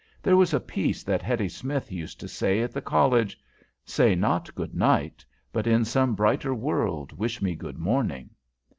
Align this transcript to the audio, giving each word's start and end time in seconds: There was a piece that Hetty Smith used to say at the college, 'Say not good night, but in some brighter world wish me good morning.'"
There 0.23 0.35
was 0.35 0.51
a 0.51 0.59
piece 0.59 1.03
that 1.03 1.21
Hetty 1.21 1.47
Smith 1.47 1.91
used 1.91 2.19
to 2.21 2.27
say 2.27 2.61
at 2.61 2.71
the 2.71 2.81
college, 2.81 3.39
'Say 3.85 4.15
not 4.15 4.55
good 4.55 4.73
night, 4.73 5.23
but 5.53 5.67
in 5.67 5.85
some 5.85 6.15
brighter 6.15 6.55
world 6.55 7.11
wish 7.11 7.39
me 7.39 7.53
good 7.53 7.77
morning.'" 7.77 8.31